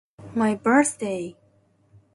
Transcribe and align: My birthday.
My 0.33 0.55
birthday. 0.55 1.35